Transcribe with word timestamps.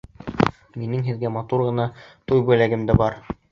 Минең 0.83 1.03
һеҙгә 1.09 1.31
матур 1.37 1.65
ғына 1.69 1.87
туй 2.31 2.45
бүләгем 2.51 2.91
дә 2.91 2.99
бар. 3.07 3.23